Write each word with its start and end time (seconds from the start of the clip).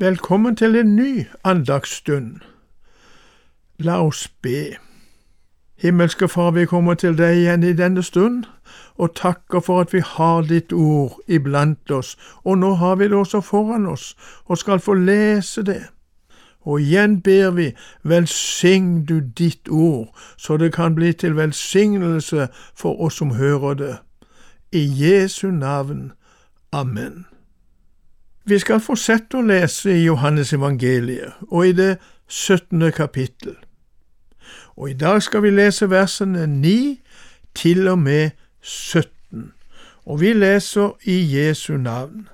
Velkommen 0.00 0.56
til 0.56 0.76
en 0.76 0.96
ny 0.96 1.26
andagsstund. 1.44 2.36
La 3.78 4.06
oss 4.06 4.28
be. 4.42 4.76
Himmelske 5.76 6.28
Far, 6.28 6.50
vi 6.50 6.64
kommer 6.64 6.94
til 6.94 7.16
deg 7.18 7.36
igjen 7.36 7.62
i 7.66 7.72
denne 7.72 8.02
stund, 8.02 8.44
og 8.94 9.16
takker 9.18 9.60
for 9.60 9.80
at 9.80 9.92
vi 9.92 9.98
har 9.98 10.42
ditt 10.46 10.72
ord 10.72 11.18
iblant 11.26 11.90
oss, 11.90 12.14
og 12.44 12.58
nå 12.58 12.74
har 12.74 12.94
vi 12.94 13.04
det 13.04 13.18
også 13.18 13.40
foran 13.40 13.86
oss, 13.86 14.16
og 14.44 14.58
skal 14.58 14.78
få 14.78 14.94
lese 14.94 15.62
det. 15.66 15.82
Og 16.60 16.80
igjen 16.80 17.18
ber 17.22 17.50
vi, 17.50 17.72
velsign 18.02 19.04
du 19.04 19.18
ditt 19.18 19.68
ord, 19.68 20.14
så 20.36 20.56
det 20.56 20.72
kan 20.72 20.94
bli 20.94 21.12
til 21.12 21.36
velsignelse 21.36 22.48
for 22.74 23.00
oss 23.00 23.18
som 23.18 23.34
hører 23.34 23.74
det. 23.74 23.96
I 24.72 24.86
Jesu 25.02 25.50
navn. 25.50 26.12
Amen. 26.72 27.27
Vi 28.48 28.56
skal 28.58 28.80
fortsette 28.80 29.36
å 29.36 29.44
lese 29.44 29.90
i 29.92 30.06
Johannes 30.06 30.54
evangeliet 30.56 31.36
og 31.50 31.66
i 31.68 31.72
det 31.76 31.98
17. 32.32 32.86
kapittel. 32.96 33.58
Og 34.72 34.94
i 34.94 34.94
dag 34.96 35.20
skal 35.20 35.42
vi 35.44 35.50
lese 35.52 35.90
versene 35.90 36.46
9 36.48 36.78
til 37.58 37.90
og 37.92 37.98
med 37.98 38.30
17, 38.62 39.52
og 40.08 40.20
vi 40.22 40.32
leser 40.32 40.94
i 41.04 41.18
Jesu 41.34 41.76
navn. 41.76 42.28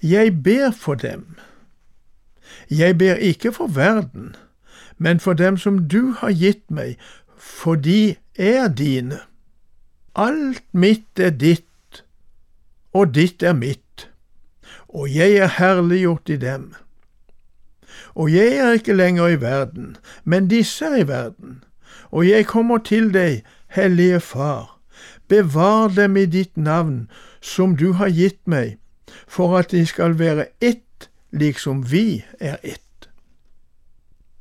Jeg 0.00 0.32
ber 0.44 0.72
for 0.72 0.94
dem. 0.94 1.36
Jeg 2.70 2.96
ber 2.98 3.20
ikke 3.20 3.52
for 3.52 3.66
verden, 3.66 4.32
men 4.96 5.20
for 5.20 5.36
dem 5.36 5.60
som 5.60 5.82
du 5.88 6.14
har 6.22 6.32
gitt 6.32 6.70
meg, 6.70 6.96
for 7.36 7.76
de 7.76 8.16
er 8.38 8.68
dine. 8.72 9.20
Alt 10.16 10.64
mitt 10.72 11.20
er 11.20 11.36
ditt, 11.36 12.04
og 12.94 13.12
ditt 13.14 13.42
er 13.42 13.52
mitt 13.52 13.83
og 14.94 15.14
jeg 15.14 15.36
er 15.42 15.50
herliggjort 15.58 16.28
i 16.30 16.36
dem. 16.36 16.74
Og 18.14 18.32
jeg 18.32 18.56
er 18.56 18.72
ikke 18.78 18.94
lenger 18.94 19.26
i 19.26 19.40
verden, 19.40 19.96
men 20.24 20.48
disse 20.48 20.84
er 20.84 21.02
i 21.02 21.08
verden. 21.08 21.64
Og 22.10 22.28
jeg 22.28 22.46
kommer 22.46 22.78
til 22.78 23.10
deg, 23.14 23.42
Hellige 23.74 24.20
Far, 24.20 24.78
bevar 25.28 25.88
dem 25.88 26.16
i 26.16 26.26
ditt 26.26 26.56
navn, 26.56 27.10
som 27.40 27.76
du 27.76 27.92
har 27.92 28.08
gitt 28.08 28.46
meg, 28.46 28.78
for 29.26 29.58
at 29.58 29.70
de 29.70 29.86
skal 29.86 30.18
være 30.18 30.46
ett, 30.60 31.10
liksom 31.30 31.90
vi 31.90 32.24
er 32.40 32.56
ett. 32.62 33.10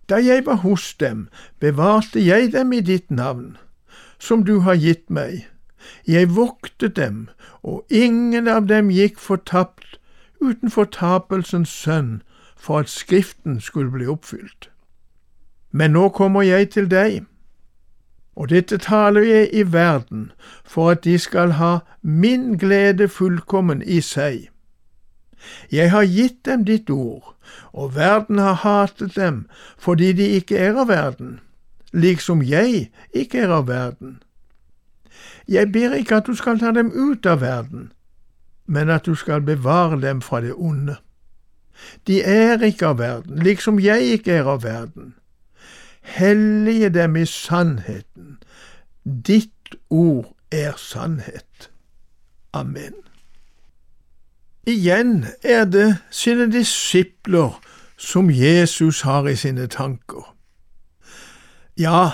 Da 0.10 0.22
jeg 0.22 0.46
var 0.46 0.62
hos 0.62 0.94
dem, 0.94 1.28
bevarte 1.60 2.22
jeg 2.22 2.52
dem 2.54 2.74
i 2.74 2.82
ditt 2.82 3.12
navn, 3.12 3.58
som 4.20 4.46
du 4.46 4.60
har 4.60 4.78
gitt 4.78 5.10
meg. 5.10 5.48
Jeg 6.08 6.36
voktet 6.36 6.96
dem, 6.96 7.30
og 7.64 7.86
ingen 7.90 8.48
av 8.48 8.68
dem 8.70 8.92
gikk 8.94 9.18
fortapt 9.20 9.98
uten 10.44 10.72
fortapelsens 10.72 11.70
sønn, 11.70 12.22
for 12.58 12.80
at 12.80 12.90
Skriften 12.90 13.60
skulle 13.62 13.92
bli 13.92 14.08
oppfylt. 14.08 14.70
Men 15.72 15.92
nå 15.92 16.10
kommer 16.10 16.42
jeg 16.42 16.70
til 16.70 16.92
deg, 16.92 17.24
og 18.36 18.50
dette 18.50 18.78
taler 18.78 19.22
jeg 19.22 19.50
i 19.54 19.64
verden, 19.74 20.32
for 20.64 20.90
at 20.90 21.04
de 21.04 21.18
skal 21.18 21.52
ha 21.52 21.78
min 22.02 22.58
glede 22.58 23.08
fullkommen 23.08 23.82
i 23.82 24.02
seg. 24.02 24.50
Jeg 25.72 25.92
har 25.92 26.06
gitt 26.06 26.46
dem 26.46 26.66
ditt 26.66 26.90
ord, 26.90 27.36
og 27.74 27.96
verden 27.96 28.38
har 28.38 28.54
hatet 28.54 29.16
dem 29.16 29.46
fordi 29.78 30.14
de 30.14 30.28
ikke 30.40 30.58
er 30.58 30.78
av 30.80 30.88
verden, 30.88 31.40
liksom 31.92 32.42
jeg 32.42 32.92
ikke 33.14 33.40
er 33.40 33.52
av 33.52 33.68
verden. 33.68 34.22
Jeg 35.48 35.72
ber 35.72 35.94
ikke 35.94 36.16
at 36.16 36.28
du 36.28 36.36
skal 36.36 36.60
ta 36.60 36.72
dem 36.72 36.92
ut 36.96 37.26
av 37.26 37.42
verden, 37.42 37.92
men 38.66 38.90
at 38.90 39.06
du 39.06 39.16
skal 39.16 39.42
bevare 39.42 40.02
dem 40.02 40.22
fra 40.22 40.42
det 40.42 40.54
onde. 40.54 40.96
De 42.08 42.22
er 42.24 42.62
ikke 42.64 42.88
av 42.88 42.98
verden, 42.98 43.40
liksom 43.44 43.80
jeg 43.80 44.02
ikke 44.02 44.32
er 44.32 44.44
av 44.44 44.64
verden. 44.64 45.16
Hellige 46.02 46.90
dem 46.90 47.16
i 47.16 47.26
sannheten. 47.26 48.38
Ditt 49.04 49.76
ord 49.90 50.36
er 50.52 50.74
sannhet. 50.78 51.72
Amen. 52.54 52.94
Igjen 54.68 55.26
er 55.44 55.66
det 55.66 55.98
sine 56.12 56.52
disipler 56.52 57.60
som 57.98 58.30
Jesus 58.30 59.02
har 59.02 59.28
i 59.28 59.36
sine 59.36 59.68
tanker. 59.68 60.36
Ja, 61.78 62.12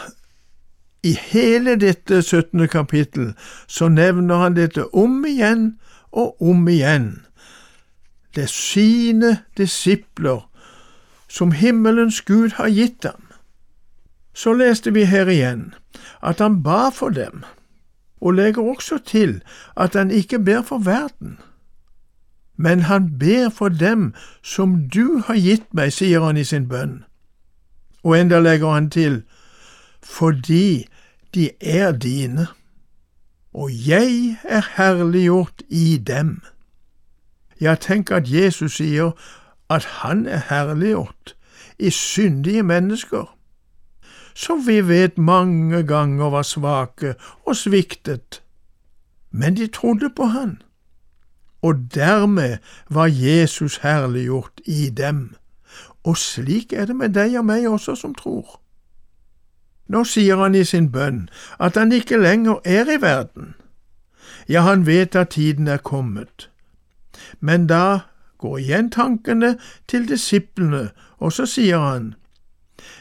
i 1.03 1.13
hele 1.13 1.75
dette 1.75 2.21
17. 2.21 2.67
kapittel 2.67 3.33
så 3.67 3.87
nevner 3.87 4.35
han 4.35 4.55
dette 4.55 4.95
om 4.95 5.25
igjen 5.25 5.79
og 6.11 6.41
om 6.41 6.67
igjen. 6.67 7.25
Det 8.35 8.43
er 8.43 8.53
sine 8.53 9.37
disipler 9.57 10.49
som 11.29 11.51
himmelens 11.51 12.21
Gud 12.21 12.49
har 12.57 12.69
gitt 12.69 13.05
ham. 13.05 13.25
Så 14.33 14.53
leste 14.53 14.93
vi 14.93 15.03
her 15.05 15.27
igjen 15.27 15.73
at 16.23 16.39
han 16.39 16.63
ba 16.63 16.89
for 16.89 17.09
dem, 17.09 17.43
og 18.21 18.33
legger 18.33 18.61
også 18.61 18.97
til 19.05 19.41
at 19.77 19.93
han 19.93 20.11
ikke 20.11 20.39
ber 20.39 20.61
for 20.61 20.77
verden. 20.77 21.37
Men 22.57 22.79
han 22.79 23.19
ber 23.19 23.49
for 23.49 23.69
dem 23.69 24.13
som 24.43 24.89
du 24.93 25.23
har 25.25 25.35
gitt 25.35 25.73
meg, 25.73 25.93
sier 25.93 26.19
han 26.19 26.37
i 26.37 26.43
sin 26.43 26.67
bønn. 26.67 27.03
Og 28.03 28.19
enda 28.19 28.39
legger 28.39 28.71
han 28.71 28.89
til, 28.89 29.21
fordi 30.03 30.87
de 31.35 31.49
er 31.61 31.91
dine 31.91 32.47
og 33.53 33.71
jeg 33.87 34.37
er 34.43 34.61
herliggjort 34.77 35.63
i 35.69 35.97
dem. 35.97 36.41
Ja, 37.61 37.75
tenk 37.75 38.11
at 38.11 38.31
Jesus 38.31 38.77
sier 38.77 39.11
at 39.69 39.85
han 40.01 40.25
er 40.25 40.41
herliggjort 40.49 41.35
i 41.79 41.89
syndige 41.89 42.63
mennesker, 42.63 43.35
som 44.35 44.67
vi 44.67 44.79
vet 44.87 45.17
mange 45.17 45.83
ganger 45.83 46.29
var 46.29 46.43
svake 46.43 47.15
og 47.45 47.55
sviktet, 47.55 48.43
men 49.31 49.57
de 49.57 49.67
trodde 49.67 50.09
på 50.15 50.23
han, 50.23 50.61
og 51.61 51.75
dermed 51.95 52.57
var 52.89 53.05
Jesus 53.11 53.77
herliggjort 53.77 54.61
i 54.65 54.89
dem, 54.89 55.35
og 56.03 56.17
slik 56.17 56.73
er 56.73 56.85
det 56.85 56.95
med 56.95 57.13
deg 57.13 57.35
og 57.39 57.45
meg 57.45 57.67
også 57.67 57.95
som 57.95 58.15
tror. 58.15 58.59
Nå 59.89 60.03
sier 60.05 60.37
han 60.37 60.55
i 60.55 60.63
sin 60.63 60.91
bønn 60.93 61.27
at 61.59 61.75
han 61.75 61.91
ikke 61.91 62.21
lenger 62.21 62.61
er 62.65 62.89
i 62.93 63.01
verden. 63.01 63.55
Ja, 64.49 64.61
han 64.61 64.85
vet 64.85 65.15
at 65.15 65.29
tiden 65.29 65.67
er 65.67 65.77
kommet. 65.77 66.49
Men 67.39 67.67
da 67.67 67.99
går 68.37 68.57
igjen 68.57 68.89
tankene 68.91 69.57
til 69.87 70.07
disiplene, 70.09 70.89
og 71.17 71.33
så 71.33 71.45
sier 71.45 71.79
han, 71.79 72.13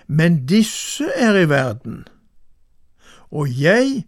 Men 0.07 0.47
disse 0.47 1.07
er 1.17 1.37
i 1.37 1.49
verden, 1.49 2.05
og 3.31 3.61
jeg 3.61 4.05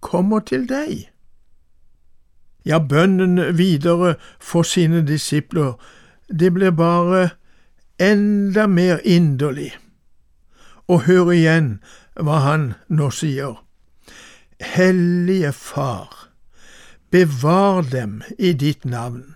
kommer 0.00 0.40
til 0.40 0.68
deg. 0.68 1.10
Ja, 2.64 2.78
bønnen 2.78 3.58
videre 3.58 4.14
for 4.40 4.62
sine 4.62 5.06
disipler, 5.06 5.72
det 6.28 6.54
blir 6.54 6.70
bare 6.70 7.28
enda 8.00 8.66
mer 8.66 8.98
inderlig. 9.04 9.76
Og 10.88 11.04
hør 11.04 11.30
igjen 11.30 11.80
hva 12.14 12.40
han 12.44 12.74
nå 12.88 13.10
sier. 13.10 13.60
Hellige 14.60 15.52
Far, 15.52 16.28
bevar 17.10 17.82
dem 17.82 18.22
i 18.38 18.52
ditt 18.52 18.84
navn. 18.84 19.34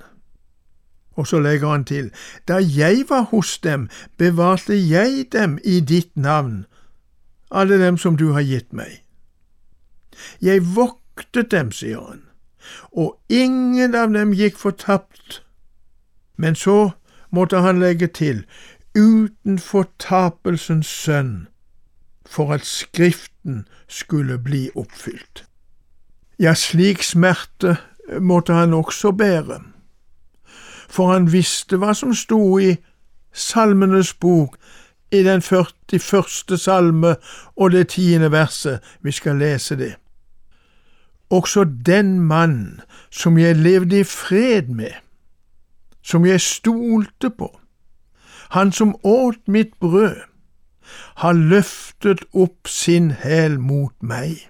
Og 1.19 1.27
så 1.27 1.41
legger 1.43 1.69
han 1.69 1.84
til, 1.84 2.11
da 2.49 2.61
jeg 2.62 3.05
var 3.09 3.27
hos 3.33 3.59
dem, 3.59 3.88
bevarte 4.19 4.77
jeg 4.78 5.27
dem 5.33 5.59
i 5.65 5.81
ditt 5.81 6.17
navn, 6.17 6.67
alle 7.50 7.79
dem 7.79 7.99
som 7.99 8.17
du 8.17 8.32
har 8.32 8.47
gitt 8.47 8.73
meg. 8.73 9.02
Jeg 10.41 10.62
voktet 10.76 11.50
dem, 11.50 11.73
sier 11.73 12.00
han, 12.00 12.23
og 12.93 13.19
ingen 13.29 13.94
av 13.94 14.14
dem 14.14 14.32
gikk 14.32 14.58
fortapt. 14.58 15.43
Men 16.37 16.55
så 16.55 16.91
måtte 17.31 17.62
han 17.67 17.81
legge 17.82 18.06
til, 18.06 18.44
uten 18.94 19.58
fortapelsens 19.58 20.87
sønn, 20.87 21.49
for 22.28 22.52
at 22.54 22.66
Skriften 22.66 23.69
skulle 23.88 24.38
bli 24.38 24.69
oppfylt. 24.76 25.44
Ja, 26.38 26.54
slik 26.54 27.02
smerte 27.02 27.76
måtte 28.20 28.52
han 28.52 28.75
også 28.75 29.12
bære, 29.12 29.60
for 30.88 31.12
han 31.12 31.32
visste 31.32 31.76
hva 31.76 31.94
som 31.94 32.14
sto 32.14 32.58
i 32.58 32.76
Salmenes 33.32 34.14
bok, 34.14 34.56
i 35.10 35.22
den 35.22 35.42
41. 35.42 36.58
salme 36.58 37.14
og 37.56 37.70
det 37.72 37.88
tiende 37.88 38.30
verset, 38.32 38.80
vi 39.00 39.12
skal 39.12 39.36
lese 39.40 39.76
det. 39.76 39.94
Også 41.30 41.64
den 41.86 42.20
mann 42.20 42.80
som 43.10 43.38
jeg 43.38 43.56
levde 43.56 44.00
i 44.00 44.04
fred 44.04 44.69
med, 44.69 44.92
som 46.02 46.26
jeg 46.26 46.40
stolte 46.40 47.30
på, 47.30 47.60
han 48.50 48.72
som 48.72 48.96
åt 49.02 49.48
mitt 49.48 49.78
brød, 49.80 50.16
har 51.17 51.32
løftet 51.32 52.25
opp 52.32 52.69
sin 52.69 53.11
hæl 53.11 53.58
mot 53.61 53.94
meg. 54.00 54.49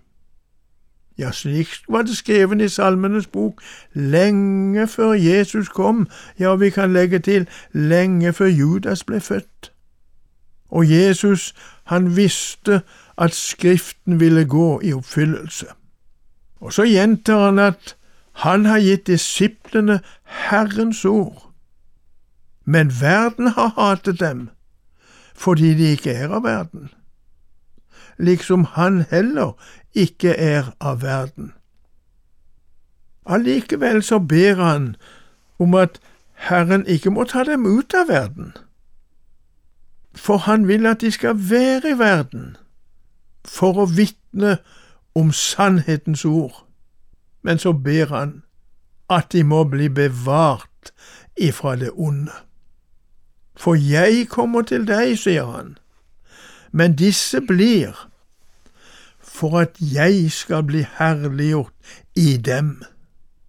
Ja, 1.18 1.32
slik 1.32 1.68
var 1.88 2.02
det 2.02 2.16
skrevet 2.16 2.60
i 2.60 2.68
Salmenes 2.68 3.26
bok, 3.26 3.62
lenge 3.92 4.86
før 4.86 5.12
Jesus 5.12 5.68
kom, 5.68 6.06
ja, 6.38 6.54
vi 6.54 6.70
kan 6.70 6.92
legge 6.92 7.18
til 7.18 7.48
lenge 7.72 8.32
før 8.32 8.46
Judas 8.46 9.04
ble 9.04 9.20
født. 9.20 9.72
Og 10.70 10.90
Jesus, 10.90 11.54
han 11.84 12.16
visste 12.16 12.80
at 13.18 13.34
Skriften 13.34 14.20
ville 14.20 14.44
gå 14.44 14.80
i 14.80 14.92
oppfyllelse. 14.92 15.66
Og 16.60 16.72
så 16.72 16.82
gjentar 16.82 17.44
han 17.44 17.58
at 17.58 17.96
han 18.32 18.64
har 18.64 18.78
gitt 18.78 19.06
disiplene 19.06 20.00
Herrens 20.24 21.04
ord, 21.04 21.52
men 22.64 22.92
verden 23.00 23.46
har 23.46 23.72
hatet 23.74 24.20
dem 24.20 24.50
fordi 25.38 25.74
de 25.78 25.92
ikke 25.94 26.10
er 26.10 26.32
av 26.34 26.42
verden, 26.42 26.88
liksom 28.18 28.64
han 28.74 29.04
heller 29.10 29.54
ikke 29.94 30.34
er 30.34 30.72
av 30.80 31.02
verden. 31.02 31.52
Allikevel 33.26 34.02
så 34.02 34.18
ber 34.18 34.54
han 34.54 34.96
om 35.58 35.74
at 35.74 36.00
Herren 36.34 36.86
ikke 36.86 37.10
må 37.10 37.24
ta 37.24 37.44
dem 37.44 37.66
ut 37.66 37.94
av 37.94 38.08
verden, 38.08 38.52
for 40.14 40.36
han 40.36 40.66
vil 40.68 40.86
at 40.86 41.00
de 41.00 41.10
skal 41.14 41.38
være 41.50 41.94
i 41.94 41.98
verden 41.98 42.56
for 43.46 43.78
å 43.78 43.86
vitne 43.86 44.56
om 45.14 45.30
sannhetens 45.32 46.24
ord, 46.24 46.64
men 47.42 47.62
så 47.62 47.72
ber 47.72 48.10
han 48.10 48.34
at 49.10 49.30
de 49.32 49.44
må 49.46 49.62
bli 49.64 49.88
bevart 49.88 50.92
ifra 51.36 51.76
det 51.76 51.90
onde. 51.94 52.34
For 53.58 53.74
jeg 53.74 54.28
kommer 54.30 54.62
til 54.62 54.84
deg, 54.86 55.16
sier 55.18 55.48
han, 55.50 55.72
men 56.70 56.94
disse 56.94 57.40
blir 57.42 57.96
for 59.18 59.58
at 59.58 59.80
jeg 59.80 60.30
skal 60.30 60.62
bli 60.62 60.84
herliggjort 60.98 61.72
i 62.14 62.36
dem. 62.36 62.82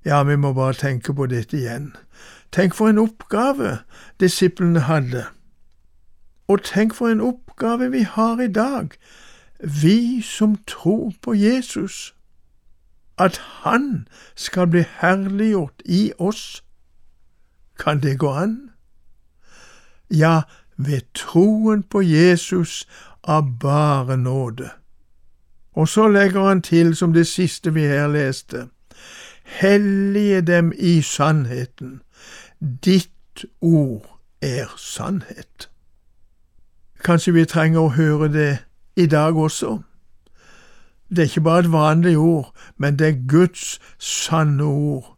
Ja, 0.05 0.23
vi 0.23 0.35
må 0.35 0.53
bare 0.53 0.73
tenke 0.73 1.13
på 1.13 1.27
dette 1.29 1.57
igjen. 1.57 1.91
Tenk 2.51 2.73
for 2.73 2.89
en 2.89 2.97
oppgave 2.97 3.77
disiplene 4.19 4.87
hadde. 4.89 5.27
Og 6.47 6.63
tenk 6.65 6.97
for 6.97 7.13
en 7.13 7.21
oppgave 7.21 7.91
vi 7.91 8.01
har 8.01 8.41
i 8.41 8.49
dag, 8.49 8.89
vi 9.61 10.21
som 10.25 10.57
tror 10.67 11.13
på 11.21 11.33
Jesus, 11.33 12.15
at 13.17 13.37
Han 13.37 14.07
skal 14.35 14.67
bli 14.67 14.85
herliggjort 14.99 15.81
i 15.85 16.11
oss. 16.17 16.63
Kan 17.79 18.01
det 18.01 18.19
gå 18.19 18.31
an? 18.31 18.71
Ja, 20.11 20.41
ved 20.77 21.01
troen 21.13 21.83
på 21.83 22.01
Jesus 22.01 22.87
av 23.23 23.59
bare 23.59 24.17
nåde. 24.17 24.69
Og 25.73 25.87
så 25.87 26.07
legger 26.07 26.47
han 26.47 26.61
til, 26.61 26.95
som 26.95 27.13
det 27.13 27.27
siste 27.27 27.73
vi 27.73 27.81
her 27.81 28.07
leste, 28.07 28.67
hellige 29.43 30.41
dem 30.41 30.73
i 30.77 31.01
sannheten. 31.01 32.01
Ditt 32.85 33.45
ord 33.61 34.19
er 34.41 34.73
sannhet. 34.77 35.69
Kanskje 37.03 37.33
vi 37.33 37.45
trenger 37.45 37.79
å 37.79 37.93
høre 37.95 38.27
det 38.33 38.57
i 38.95 39.05
dag 39.05 39.37
også. 39.37 39.77
Det 41.09 41.19
er 41.19 41.29
ikke 41.31 41.41
bare 41.41 41.59
et 41.59 41.71
vanlig 41.71 42.17
ord, 42.17 42.51
men 42.77 42.99
det 42.99 43.07
er 43.07 43.27
Guds 43.27 43.79
sanne 43.99 44.63
ord. 44.63 45.15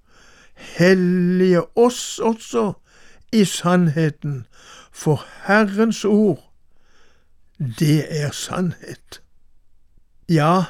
Hellige 0.56 1.78
oss 1.78 2.20
også 2.20 2.74
i 3.32 3.46
sannheten, 3.46 4.46
for 4.92 5.26
Herrens 5.44 6.06
ord, 6.06 6.52
det 7.80 8.22
er 8.22 8.32
sannhet. 8.32 9.22
Ja, 10.30 10.64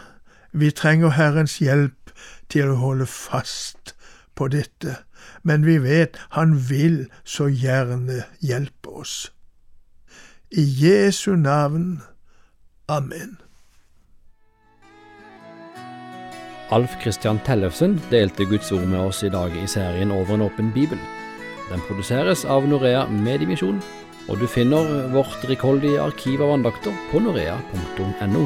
vi 0.51 0.71
trenger 0.71 1.09
Herrens 1.09 1.57
hjelp 1.59 2.11
til 2.49 2.73
å 2.73 2.79
holde 2.81 3.07
fast 3.07 3.95
på 4.35 4.47
dette, 4.51 4.97
men 5.43 5.65
vi 5.65 5.77
vet 5.81 6.17
Han 6.37 6.57
vil 6.69 7.05
så 7.23 7.47
gjerne 7.47 8.23
hjelpe 8.41 8.89
oss. 9.03 9.31
I 10.51 10.63
Jesu 10.65 11.35
navn. 11.35 12.01
Amen. 12.87 13.37
Alf 16.71 16.97
Kristian 17.03 17.39
Tellefsen 17.45 17.99
delte 18.11 18.45
Guds 18.45 18.71
ord 18.71 18.87
med 18.87 18.99
oss 18.99 19.23
i 19.23 19.31
dag 19.31 19.55
i 19.55 19.67
serien 19.67 20.11
Over 20.11 20.35
en 20.35 20.47
åpen 20.47 20.71
bibel. 20.75 20.99
Den 21.71 21.83
produseres 21.87 22.43
av 22.43 22.65
Norea 22.67 23.05
Mediemisjon, 23.07 23.79
og 24.27 24.41
du 24.41 24.47
finner 24.51 25.07
vårt 25.13 25.45
rikholdige 25.47 26.01
arkiv 26.03 26.43
av 26.43 26.57
andakter 26.57 26.95
på 27.11 27.23
norea.no. 27.23 28.43